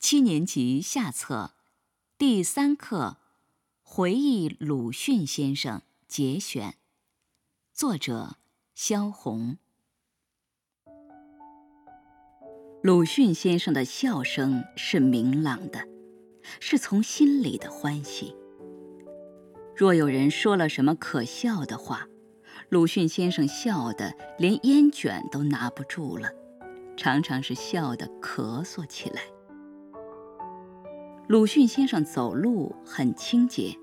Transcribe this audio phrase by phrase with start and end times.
[0.00, 1.54] 七年级下册，
[2.16, 3.16] 第三课
[3.82, 6.76] 《回忆鲁迅先生》节选，
[7.72, 8.36] 作者
[8.76, 9.58] 萧红。
[12.80, 15.80] 鲁迅先生的笑声是明朗的，
[16.60, 18.36] 是从心里的欢喜。
[19.74, 22.06] 若有人说了什么可笑的话，
[22.68, 26.30] 鲁迅先生笑得连烟卷都拿不住了，
[26.96, 29.22] 常常是笑得咳嗽起来。
[31.28, 33.76] 鲁迅先生走路很清洁，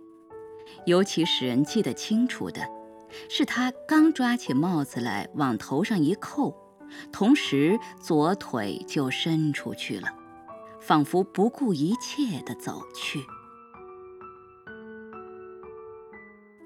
[0.88, 2.68] 尤其使人记得清楚的，
[3.30, 6.56] 是他刚抓起帽子来往头上一扣，
[7.12, 10.08] 同时左腿就伸出去了，
[10.82, 13.20] 仿佛不顾一切地走去。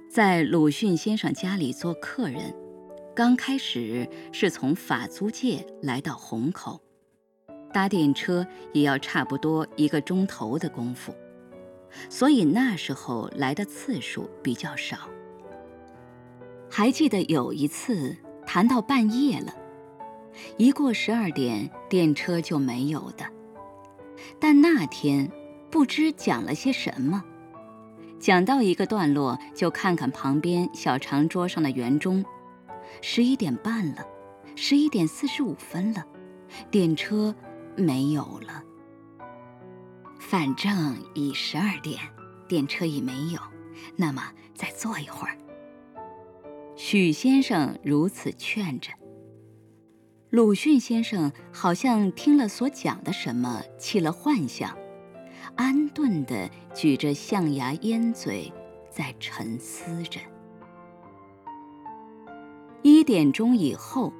[0.10, 2.56] 在鲁迅先生家里做客人，
[3.14, 6.80] 刚开始是从法租界来到虹口。
[7.72, 11.14] 搭电车也要差不多一个钟头的功夫，
[12.10, 14.98] 所以那时候来的次数比较少。
[16.70, 19.54] 还记得有一次谈到半夜了，
[20.58, 23.26] 一过十二点电车就没有的。
[24.40, 25.32] 但那天
[25.70, 27.24] 不知讲了些什么，
[28.20, 32.24] 讲到一个段落就看看旁边小长桌上的圆钟，
[33.02, 34.06] 十一点半了，
[34.56, 36.06] 十一点四十五分了，
[36.72, 37.36] 电车。
[37.80, 38.64] 没有了，
[40.20, 42.00] 反正已十二点，
[42.48, 43.40] 电车已没有，
[43.96, 45.38] 那么再坐一会儿。
[46.76, 48.92] 许先生如此劝着。
[50.30, 54.78] 鲁迅先生好像听了所讲的什么，起了幻想，
[55.56, 58.54] 安顿的举着象牙烟嘴，
[58.92, 60.20] 在沉思着。
[62.82, 64.14] 一点钟以后，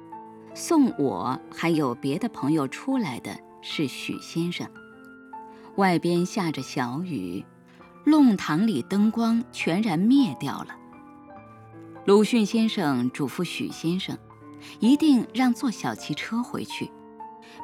[0.52, 3.38] 送我还有别的朋友出来的。
[3.62, 4.68] 是许先生。
[5.76, 7.44] 外边下着小雨，
[8.04, 10.76] 弄堂里灯光全然灭掉了。
[12.06, 14.18] 鲁迅先生嘱咐许先生，
[14.80, 16.90] 一定让坐小汽车回去，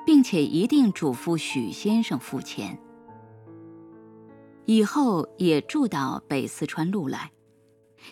[0.05, 2.79] 并且一定嘱咐许先生付钱。
[4.67, 7.31] 以后也住到北四川路来，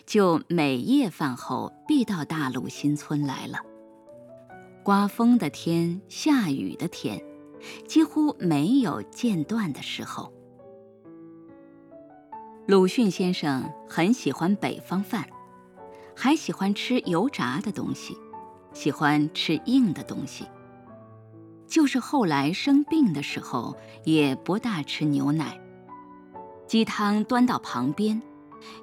[0.05, 3.59] 就每夜饭后必到大陆新村来了。
[4.83, 7.23] 刮风的天，下雨的天。
[7.87, 10.31] 几乎没有间断的时候。
[12.67, 15.27] 鲁迅先生很喜欢北方饭，
[16.15, 18.17] 还喜欢吃油炸的东西，
[18.73, 20.45] 喜欢吃硬的东西。
[21.67, 25.59] 就是后来生病的时候，也不大吃牛奶，
[26.67, 28.21] 鸡汤端到旁边，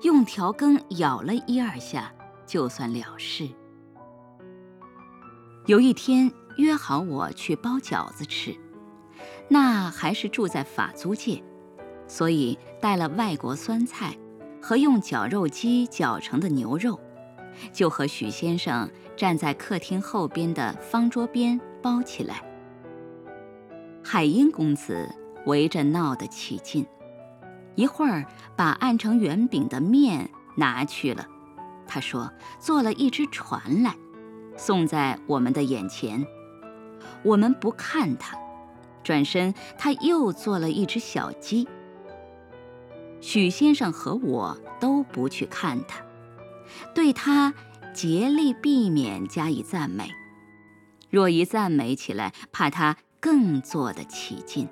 [0.03, 2.12] 用调羹舀了一二下，
[2.47, 3.48] 就算了事。
[5.66, 8.56] 有一天约好我去包饺子吃。
[9.48, 11.42] 那还是住在法租界，
[12.06, 14.16] 所以带了外国酸菜
[14.60, 16.98] 和用绞肉机绞成的牛肉，
[17.72, 22.42] 就和许先生站在客厅后边的方桌边包起来。
[24.03, 25.08] 海英公子
[25.47, 26.86] 围着闹得起劲，
[27.74, 28.24] 一会儿
[28.56, 31.26] 把按成圆饼的面拿去了。
[31.86, 33.94] 他说做了一只船来，
[34.56, 36.26] 送在我们的眼前，
[37.22, 38.36] 我们不看他。
[39.03, 41.69] 转身，他又做了一只小鸡。
[43.21, 46.05] 许先生和我都不去看他，
[46.95, 47.55] 对他
[47.95, 50.11] 竭力避免加以赞美。
[51.11, 54.69] 若一赞美起来，怕他更做得起劲。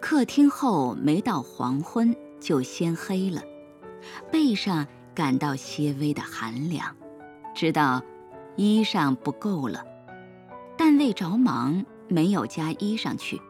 [0.00, 3.42] 客厅后没到黄昏就先黑了，
[4.30, 6.94] 背上感到些微的寒凉，
[7.54, 8.02] 知道
[8.56, 9.84] 衣裳不够了，
[10.76, 11.84] 但未着忙。
[12.14, 13.40] 没有加衣上去。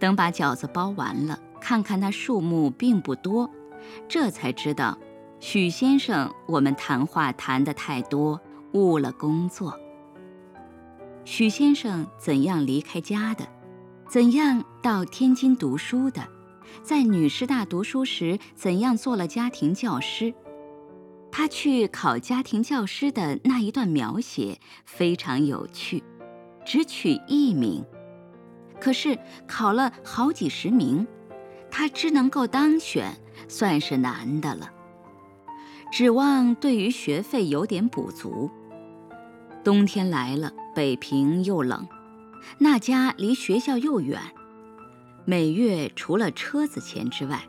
[0.00, 3.48] 等把饺子包完了，看看那数目并不多，
[4.08, 4.98] 这才知道，
[5.38, 8.40] 许先生我们谈话谈得太多，
[8.72, 9.78] 误了工作。
[11.24, 13.46] 许先生怎样离开家的？
[14.08, 16.26] 怎样到天津读书的？
[16.82, 20.34] 在女师大读书时，怎样做了家庭教师？
[21.30, 26.02] 他去考家庭教师的那一段描写非常有趣。
[26.68, 27.82] 只取一名，
[28.78, 31.06] 可是考了好几十名，
[31.70, 33.16] 他只能够当选，
[33.48, 34.70] 算是难的了。
[35.90, 38.50] 指望对于学费有点补足。
[39.64, 41.88] 冬天来了，北平又冷，
[42.58, 44.20] 那家离学校又远，
[45.24, 47.48] 每月除了车子钱之外，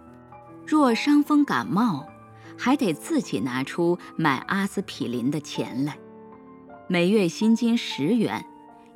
[0.65, 2.07] 若伤风感冒，
[2.57, 5.98] 还得自己拿出买阿司匹林的钱来，
[6.88, 8.45] 每月薪金十元。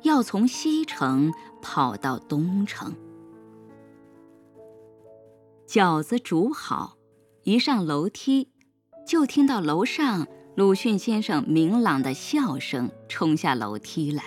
[0.04, 2.94] 要从西城跑到东城。
[5.66, 6.96] 饺子煮好，
[7.42, 8.50] 一上楼梯，
[9.06, 14.24] 就听到楼上鲁迅先生明朗的笑声冲下楼梯来。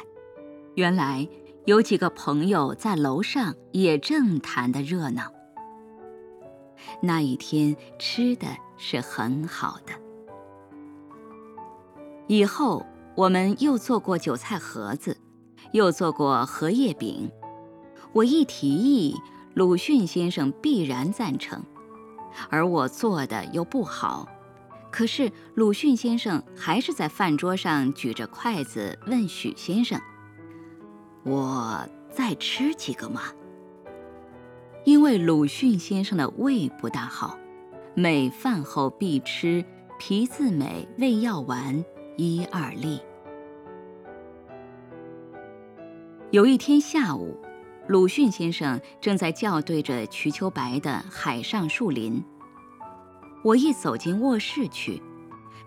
[0.74, 1.30] 原来
[1.66, 5.32] 有几个朋友在楼上也正谈得热闹。
[7.04, 8.48] 那一天吃的
[8.78, 9.94] 是很好的。
[12.28, 12.84] 以后
[13.16, 15.18] 我们又做过韭菜盒子，
[15.72, 17.32] 又做过荷叶饼。
[18.14, 19.16] 我一提议，
[19.54, 21.64] 鲁迅先生必然赞成，
[22.50, 24.28] 而我做的又不好。
[24.90, 30.00] 可是鲁迅先生还是在饭桌上举着筷子问许先生
[31.24, 33.22] ：“我再吃几个吗？”
[34.86, 37.38] 因为鲁迅先生的胃不大好，
[37.94, 39.64] 每饭后必吃
[40.00, 41.84] 皮字美胃药丸
[42.16, 43.02] 一二粒。
[46.32, 47.40] 有一天下午，
[47.88, 52.22] 鲁迅先生正在校对着瞿秋白的《海上树林》，
[53.46, 55.02] 我一走进卧室去，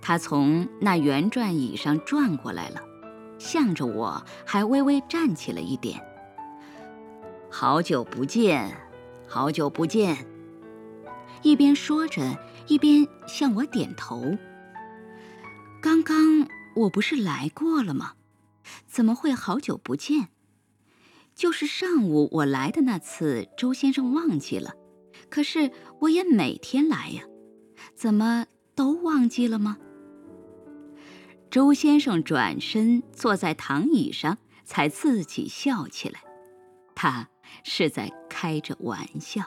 [0.02, 2.82] 他从那圆转椅上转过来了，
[3.38, 5.98] 向着我还微微站起了一点。
[7.50, 8.70] 好久不见。
[9.26, 10.26] 好久不见。
[11.40, 12.36] 一边说着，
[12.66, 14.36] 一边向我点头。
[15.80, 18.12] 刚刚我不是来过了吗？
[18.86, 20.28] 怎么会好久不见？
[21.40, 24.74] 就是上午我来的那次，周先生忘记了。
[25.30, 25.70] 可是
[26.00, 27.22] 我也每天来呀，
[27.94, 28.44] 怎么
[28.74, 29.78] 都忘记了吗？
[31.50, 36.20] 周先生转身坐在躺椅上，才自己笑起来。
[36.94, 37.30] 他。
[37.64, 39.42] 是在开着玩笑。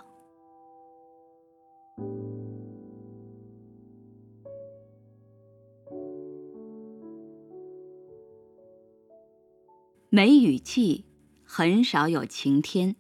[10.09, 11.05] 梅雨季
[11.55, 12.95] 很少有晴天。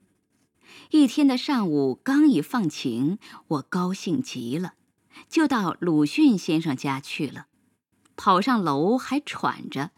[0.91, 3.17] 一天的上午刚一放晴，
[3.47, 4.75] 我高兴极了，
[5.27, 7.47] 就到鲁迅先生家去了。
[8.15, 9.89] 跑上楼还喘着。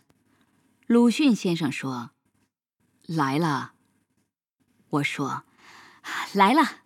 [0.87, 2.11] 鲁迅先生说
[3.05, 3.73] ：“来了。”
[4.87, 5.43] 我说
[6.31, 6.83] ：“来了。”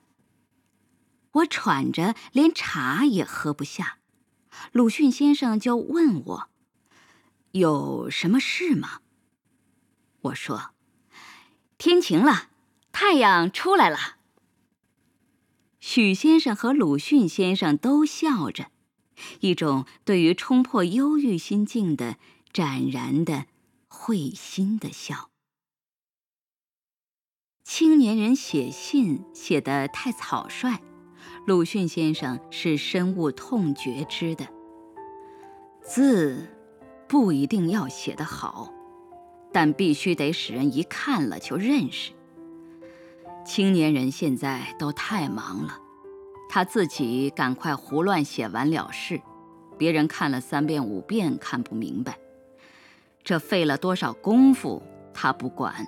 [1.34, 4.00] 我喘着，连茶也喝不下。
[4.72, 6.50] 鲁迅先生就问我
[7.54, 9.02] ：“有什么事吗？”
[10.22, 10.72] 我说
[11.80, 12.50] ：“天晴了，
[12.92, 14.18] 太阳出来了。”
[15.80, 18.70] 许先生和鲁迅先生都笑着，
[19.40, 22.18] 一种对于冲破忧郁心境的
[22.52, 23.46] 展然的
[23.88, 25.30] 会心的笑。
[27.64, 30.82] 青年人写信写得太草率，
[31.48, 34.50] 鲁迅先生是深恶痛绝之的。
[35.82, 36.46] 字
[37.08, 38.74] 不一定要写得好，
[39.52, 42.12] 但必须得使人一看了就认识。
[43.46, 45.80] 青年人现在都太忙了，
[46.50, 49.22] 他自己赶快胡乱写完了事，
[49.78, 52.20] 别人看了三遍五遍看不明白，
[53.24, 55.88] 这费了多少功夫他不管。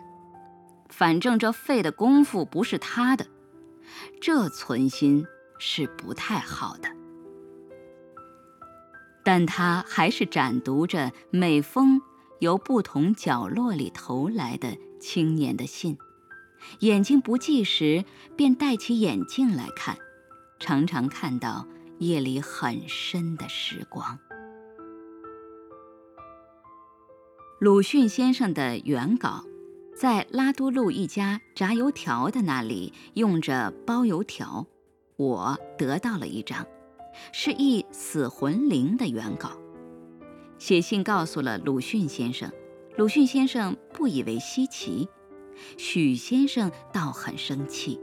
[0.89, 3.27] 反正这费的功夫不是他的，
[4.19, 5.25] 这存心
[5.59, 6.89] 是不太好的。
[9.23, 12.01] 但他还是展读着每封
[12.41, 15.97] 由不同角落里投来的青年的信，
[16.79, 18.03] 眼睛不济时
[18.36, 19.95] 便戴起眼镜来看，
[20.60, 21.67] 常常看到
[22.00, 24.17] 夜里很深的时光。
[27.60, 29.45] 鲁迅先生的原稿。
[29.93, 34.65] 在拉都路一家炸油条的那里用着包油条，
[35.15, 36.65] 我得到了一张，
[37.31, 39.61] 是一死魂灵的原稿。
[40.62, 42.51] 写信告诉了鲁迅先生，
[42.96, 45.10] 鲁迅先生不以为稀奇，
[45.75, 48.00] 许先生倒很生气。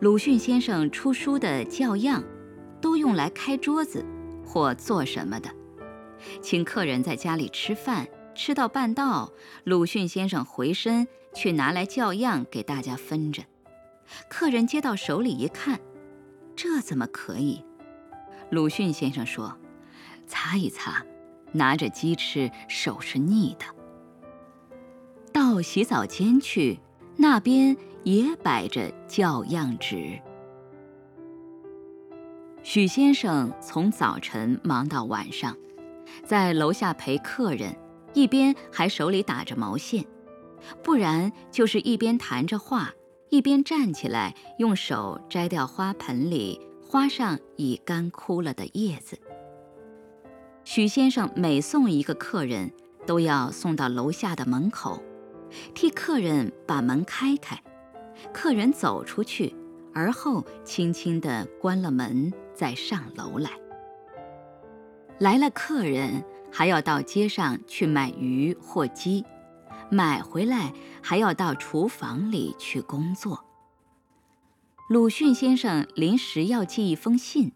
[0.00, 2.24] 鲁迅先生出书的教样，
[2.80, 4.02] 都用来开桌子
[4.42, 5.50] 或做什么的，
[6.40, 8.08] 请客人在家里吃饭。
[8.34, 9.30] 吃到半道，
[9.64, 13.42] 鲁迅先生回身去拿来教样给大家分着。
[14.30, 15.78] 客人接到手里一看，
[16.56, 17.62] 这怎么可以？
[18.50, 19.54] 鲁迅先生说
[20.28, 21.04] ：“擦一擦，
[21.52, 23.64] 拿着鸡翅，手是腻的。”
[25.32, 26.78] 到洗澡间去，
[27.16, 30.20] 那边也摆着教样纸。
[32.62, 35.56] 许先生从早晨忙到晚上，
[36.24, 37.74] 在楼下陪客人。
[38.14, 40.04] 一边还手里打着毛线，
[40.82, 42.90] 不然就是一边谈着话，
[43.28, 49.20] 一边站起来用手摘掉花盆里花上已干枯了的叶子。
[50.70, 52.70] 许先生每送一个客人，
[53.06, 55.02] 都要送到楼下的门口，
[55.74, 57.58] 替客人把门开开，
[58.34, 59.56] 客人走出去，
[59.94, 63.50] 而后轻轻地关了门，再上楼来。
[65.18, 66.22] 来了客人，
[66.52, 69.24] 还要到街上去买鱼或鸡，
[69.90, 73.42] 买回来还要到厨房里去工作。
[74.90, 77.52] 鲁迅先生临时要寄一封信，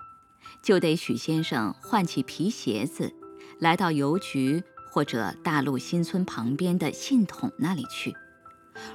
[0.63, 3.13] 就得许先生换起皮鞋子，
[3.59, 8.15] 来到邮局或者大陆新村旁边的信筒那里去。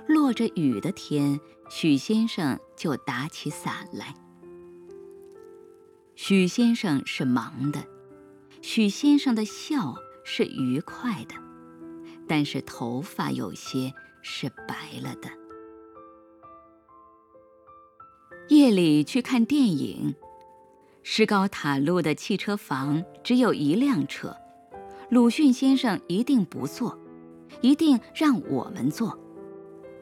[0.08, 1.40] 落着雨的天，
[1.70, 4.16] 许先生就打起伞来。
[6.16, 7.86] 许先生是忙的，
[8.62, 11.36] 许先生的笑是愉快的，
[12.28, 15.30] 但是头发有些是白了的。
[18.50, 20.16] 夜里去看电影，
[21.10, 24.36] 石膏塔路的汽车房只有一辆车，
[25.10, 27.00] 鲁迅先生一定不坐，
[27.62, 29.18] 一定让我们坐。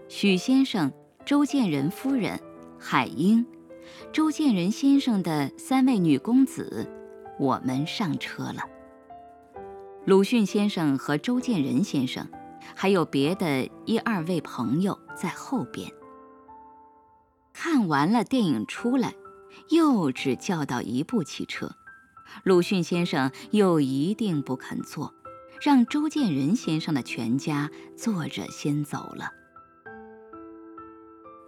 [0.09, 0.91] 许先生、
[1.23, 2.39] 周建人夫人、
[2.79, 3.45] 海英、
[4.11, 6.89] 周建人先生的三位女公子，
[7.39, 8.63] 我们上车了。
[10.05, 12.27] 鲁迅先生和周建人先生，
[12.75, 15.87] 还有别的一二位朋友在后边。
[17.53, 19.13] 看完了电影出来，
[19.69, 21.75] 又只叫到一部汽车，
[22.43, 25.13] 鲁迅先生又一定不肯坐，
[25.61, 29.29] 让周建人先生的全家坐着先走了。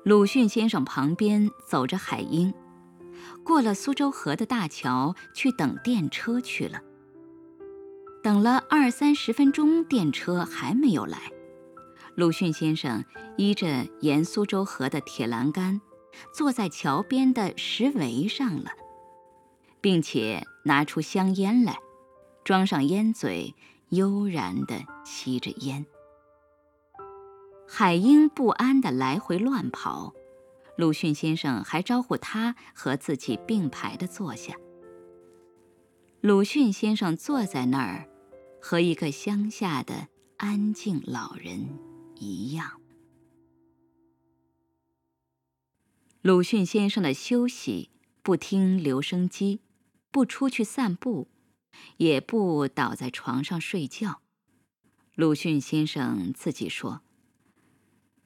[0.04, 2.54] 鲁迅先生旁边走着海英，
[3.44, 6.82] 过了苏州河的大桥去等电车去了。
[8.24, 11.32] 等了二三十分钟，电车还没有来，
[12.16, 13.04] 鲁迅先生
[13.38, 15.82] 依着沿苏州河的铁栏杆。
[16.34, 18.72] 坐在桥边的石围上了，
[19.82, 21.80] 并且拿出香烟来，
[22.44, 23.56] 装上烟嘴，
[23.90, 25.86] 悠然地吸着烟。
[27.68, 30.14] 海英不安地来回乱跑，
[30.78, 34.56] 鲁迅先生还招呼他和自己并排地坐下。
[36.22, 38.08] 鲁迅先生坐在那儿，
[38.62, 40.08] 和一个乡下的
[40.38, 41.68] 安静老人
[42.16, 42.77] 一样。
[46.22, 47.92] 鲁迅先生的休息，
[48.24, 49.62] 不听留声机，
[50.12, 51.28] 不出去散步，
[51.98, 54.22] 也不倒在床上睡觉。
[55.14, 57.02] 鲁迅先生自己说：“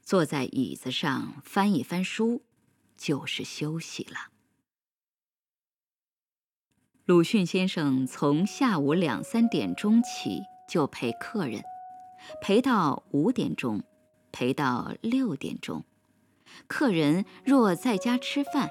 [0.01, 2.43] 坐在椅子上翻一翻书，
[2.97, 4.31] 就是休息了。”
[7.05, 11.61] 鲁迅先生从下午两三点钟起就陪客人，
[12.41, 13.83] 陪到五点钟，
[14.31, 15.83] 陪到六点钟。
[16.67, 18.69] 客人若在家吃饭，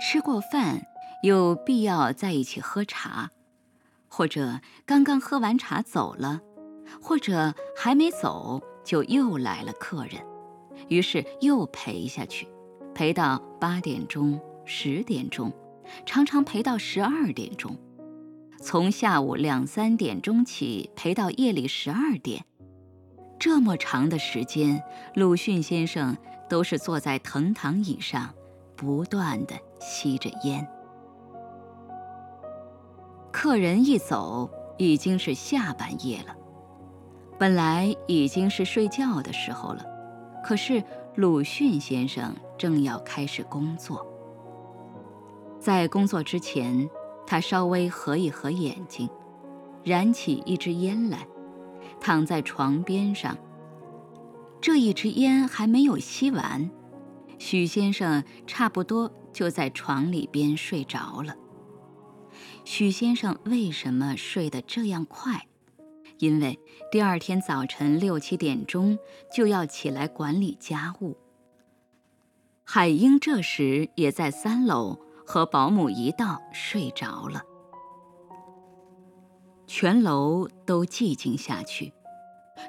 [0.00, 0.86] 吃过饭
[1.22, 3.30] 有必要在一起喝茶，
[4.08, 6.40] 或者刚刚喝完茶走了，
[7.02, 10.22] 或者还没走就又来了客人，
[10.88, 12.48] 于是又陪下去，
[12.94, 15.52] 陪到八点钟、十点钟，
[16.06, 17.76] 常常陪到十二点钟，
[18.60, 22.44] 从下午两三点钟起陪到夜里十二点，
[23.38, 24.82] 这么长的时间，
[25.14, 26.16] 鲁迅先生。
[26.48, 28.30] 都是坐在藤堂椅上，
[28.74, 30.66] 不断的吸着烟。
[33.30, 36.34] 客人一走，已经是下半夜了。
[37.38, 39.84] 本来已经是睡觉的时候了，
[40.42, 40.82] 可是
[41.14, 44.04] 鲁迅先生正要开始工作。
[45.60, 46.88] 在工作之前，
[47.26, 49.08] 他稍微合一合眼睛，
[49.84, 51.26] 燃起一支烟来，
[52.00, 53.36] 躺在床边上。
[54.60, 56.70] 这一支烟还没有吸完，
[57.38, 61.36] 许先生差不多就在床里边睡着了。
[62.64, 65.46] 许先生为什么睡得这样快？
[66.18, 66.58] 因为
[66.90, 68.98] 第二天早晨六七点钟
[69.32, 71.16] 就要起来管理家务。
[72.64, 77.42] 海英这时也在三楼和保姆一道睡着了，
[79.66, 81.92] 全楼都寂静下去。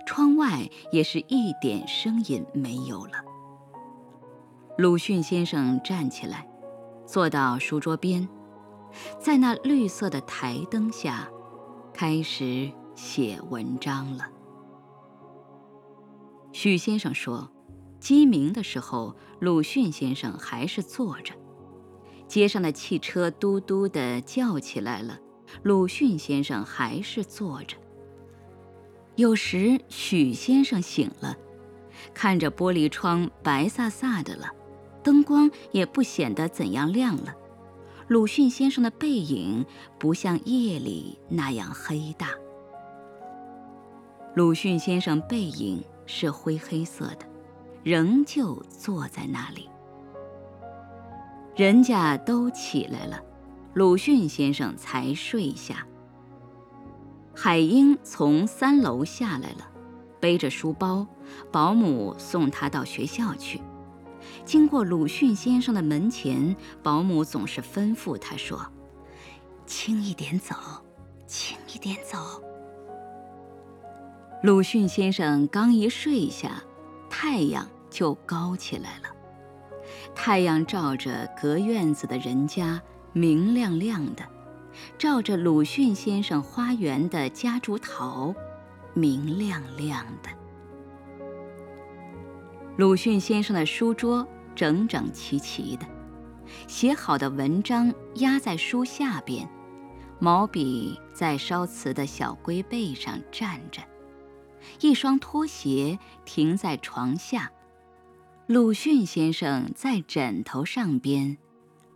[0.05, 3.13] 窗外也是一点声音没有了。
[4.77, 6.47] 鲁迅先生站起来，
[7.05, 8.27] 坐到书桌边，
[9.19, 11.29] 在那绿色的台灯下，
[11.93, 14.29] 开始写文章了。
[16.51, 17.51] 许先生说，
[17.99, 21.33] 鸡鸣的时候，鲁迅先生还是坐着；
[22.27, 25.19] 街上的汽车嘟嘟地叫起来了，
[25.61, 27.75] 鲁迅先生还是坐着。
[29.19, 31.35] 有时许先生醒了，
[32.13, 34.47] 看着玻璃窗白飒飒的了，
[35.03, 37.35] 灯光也不显得怎样亮了。
[38.07, 39.65] 鲁迅先生的背影
[39.99, 42.29] 不像夜里那样黑大。
[44.35, 47.27] 鲁迅先生背影是灰黑色的，
[47.83, 49.67] 仍旧坐在那里。
[51.57, 53.21] 人家都起来了，
[53.73, 55.85] 鲁迅先生才睡下。
[57.41, 59.65] 海英从三楼下来了，
[60.19, 61.07] 背着书包，
[61.53, 63.61] 保姆送他到学校去。
[64.43, 66.53] 经过鲁迅先生的门前，
[66.83, 68.69] 保姆总是吩咐他说
[69.65, 70.53] ：“轻一点走，
[71.27, 72.43] 轻一点走。”
[74.43, 76.61] 鲁迅先生刚一睡下，
[77.09, 79.07] 太阳就高起来了。
[80.13, 82.81] 太阳照着隔院子的人家，
[83.13, 84.23] 明亮亮的；
[84.97, 88.33] 照着鲁迅先生花园的夹竹桃，
[88.93, 90.29] 明亮亮的。
[92.77, 95.85] 鲁迅先生的书桌整整齐齐的，
[96.67, 99.49] 写好的文章压在书下边，
[100.17, 103.81] 毛笔在烧瓷的小龟背上站着。
[104.81, 107.51] 一双拖鞋停在床下，
[108.47, 111.37] 鲁迅先生在枕头上边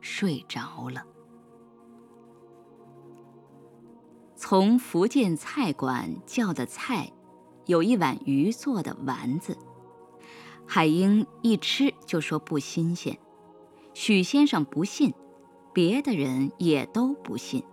[0.02, 1.06] 睡着了。
[4.46, 7.14] 从福建菜馆叫的菜，
[7.66, 9.58] 有一碗鱼做的丸子。
[10.68, 13.18] 海英一吃就说不新鲜，
[13.94, 15.14] 许先生不信，
[15.72, 17.64] 别的人也都不信，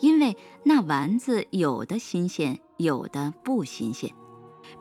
[0.00, 4.12] 因为那丸子有的新鲜，有的不新鲜。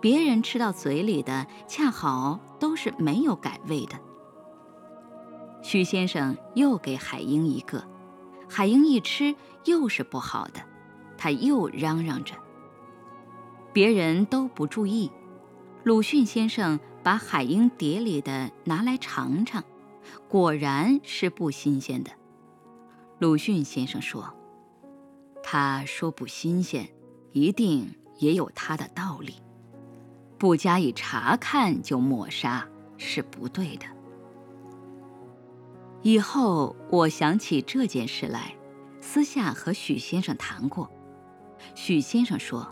[0.01, 3.99] 别人吃到嘴里的恰好都是没有改味的。
[5.61, 7.87] 许先生又给海英一个，
[8.49, 10.59] 海英一吃又是不好的，
[11.19, 12.33] 他又嚷嚷着。
[13.73, 15.11] 别人都不注意，
[15.83, 19.63] 鲁迅先生把海英碟里的拿来尝尝，
[20.29, 22.11] 果然是不新鲜的。
[23.19, 24.33] 鲁迅先生说
[25.43, 26.89] ：“他说不新鲜，
[27.33, 29.35] 一定也有他的道理。”
[30.39, 32.65] 不加以查看就抹杀
[32.97, 33.85] 是不对的。
[36.01, 38.55] 以后我想起这件事来，
[39.01, 40.89] 私下和许先生谈过。
[41.75, 42.67] 许先生说：“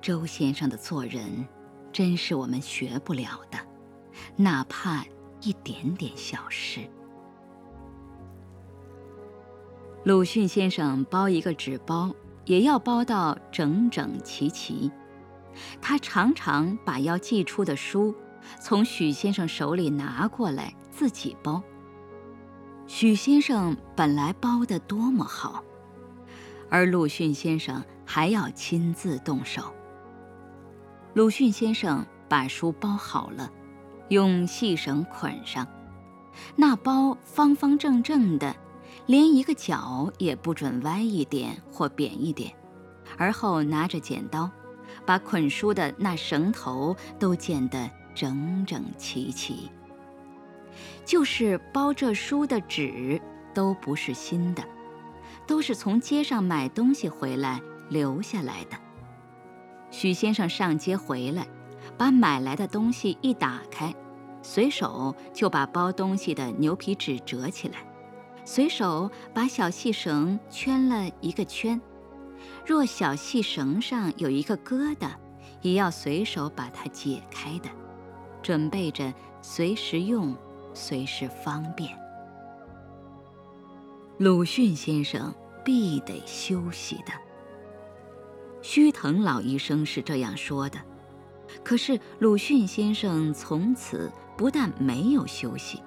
[0.00, 1.46] 周先生的做人，
[1.92, 3.58] 真是我们学不了的，
[4.36, 5.04] 哪怕
[5.40, 6.80] 一点点小事。”
[10.04, 14.90] 鲁迅先生包一个纸包，也要包到整整齐齐。
[15.80, 18.14] 他常常把要寄出的书
[18.60, 21.60] 从许先生手里拿过来自己包。
[22.86, 25.64] 许先生本来包得多么好，
[26.68, 29.74] 而鲁迅先生还要亲自动手。
[31.14, 33.50] 鲁迅先生把书包好了，
[34.08, 35.66] 用细绳捆上，
[36.56, 38.54] 那包方方正正的，
[39.06, 42.52] 连一个角也不准歪一点或扁一点，
[43.16, 44.50] 而后拿着剪刀。
[45.04, 49.70] 把捆书的那绳头都剪得整整齐齐。
[51.04, 53.20] 就是包这书的纸
[53.54, 54.64] 都不是新的，
[55.46, 58.76] 都是从街上买东西回来留下来的。
[59.90, 61.46] 许先生上街回来，
[61.96, 63.94] 把买来的东西一打开，
[64.42, 67.86] 随手就把包东西的牛皮纸折起来，
[68.44, 71.80] 随手把小细绳圈了一个圈。
[72.64, 75.10] 若小细绳上有一个疙瘩，
[75.62, 77.68] 也要随手把它解开的，
[78.42, 80.36] 准备着随时用，
[80.74, 81.96] 随时方便。
[84.18, 87.12] 鲁迅先生必得休息的。
[88.62, 90.78] 须藤老医生是这样说的。
[91.62, 95.82] 可是鲁迅先生从此不但没有休息，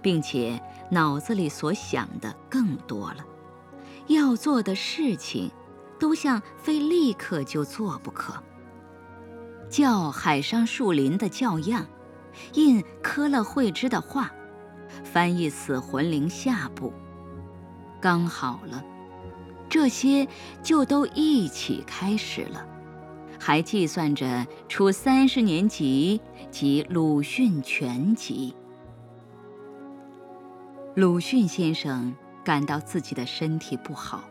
[0.00, 3.26] 并且脑子里所想的更多了，
[4.06, 5.50] 要做的事情。
[5.98, 8.40] 都像非立刻就做不可。
[9.68, 11.84] 教海上树林的教样，
[12.54, 14.30] 印科勒惠芝的画，
[15.02, 16.92] 翻译死魂灵下部，
[18.00, 18.84] 刚好了，
[19.68, 20.26] 这些
[20.62, 22.66] 就都一起开始了，
[23.38, 28.54] 还计算着出三十年级及鲁迅全集。
[30.94, 34.24] 鲁迅先生感到自己的身体不好。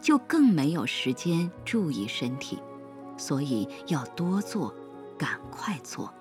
[0.00, 2.58] 就更没有时间注意身体，
[3.16, 4.74] 所以要多做，
[5.16, 6.12] 赶快做。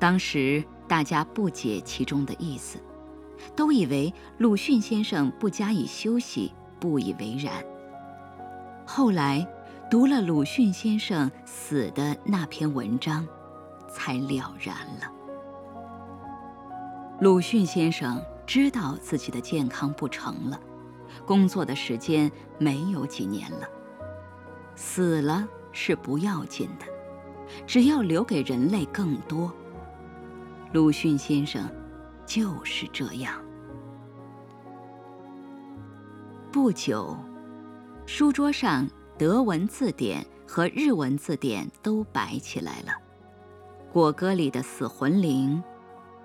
[0.00, 2.80] 当时大家不解其中的意思，
[3.56, 7.52] 都以为鲁迅先生不加以休息，不以为然。
[8.86, 9.46] 后来
[9.90, 13.26] 读了鲁迅先生死的那篇文章，
[13.88, 15.10] 才了然了。
[17.20, 20.60] 鲁迅先生知道自己的健康不成了。
[21.24, 23.68] 工作的时间没有几年了，
[24.74, 26.84] 死了是不要紧的，
[27.66, 29.50] 只要留给人类更多。
[30.72, 31.70] 鲁迅先生
[32.26, 33.40] 就是这样。
[36.52, 37.16] 不久，
[38.06, 42.92] 书桌上德文字典和日文字典都摆起来了，
[43.92, 45.62] 果戈里的死魂灵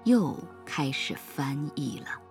[0.03, 2.28] 又开始翻译了。